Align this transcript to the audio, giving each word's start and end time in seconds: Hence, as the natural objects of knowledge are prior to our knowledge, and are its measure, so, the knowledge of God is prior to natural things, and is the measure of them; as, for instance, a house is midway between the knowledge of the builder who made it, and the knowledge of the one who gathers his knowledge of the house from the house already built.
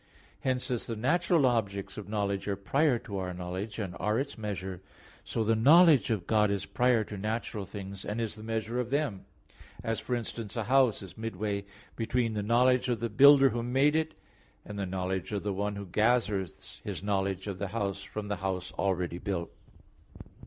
Hence, 0.39 0.71
as 0.71 0.87
the 0.87 0.95
natural 0.95 1.45
objects 1.45 1.95
of 1.95 2.09
knowledge 2.09 2.47
are 2.47 2.55
prior 2.55 2.97
to 2.97 3.19
our 3.19 3.35
knowledge, 3.35 3.77
and 3.77 3.95
are 3.99 4.19
its 4.19 4.35
measure, 4.35 4.81
so, 5.23 5.43
the 5.43 5.55
knowledge 5.55 6.09
of 6.09 6.25
God 6.25 6.49
is 6.49 6.65
prior 6.65 7.03
to 7.03 7.17
natural 7.17 7.67
things, 7.67 8.03
and 8.03 8.19
is 8.19 8.33
the 8.33 8.41
measure 8.41 8.79
of 8.79 8.89
them; 8.89 9.25
as, 9.83 9.99
for 9.99 10.15
instance, 10.15 10.55
a 10.57 10.63
house 10.63 11.03
is 11.03 11.19
midway 11.19 11.65
between 11.95 12.33
the 12.33 12.41
knowledge 12.41 12.89
of 12.89 12.99
the 12.99 13.09
builder 13.09 13.49
who 13.49 13.61
made 13.61 13.95
it, 13.95 14.15
and 14.65 14.79
the 14.79 14.87
knowledge 14.87 15.31
of 15.31 15.43
the 15.43 15.53
one 15.53 15.75
who 15.75 15.85
gathers 15.85 16.81
his 16.83 17.03
knowledge 17.03 17.45
of 17.45 17.59
the 17.59 17.67
house 17.67 18.01
from 18.01 18.27
the 18.27 18.37
house 18.37 18.71
already 18.79 19.19
built. 19.19 19.51